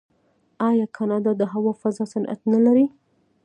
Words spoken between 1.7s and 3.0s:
فضا صنعت نلري؟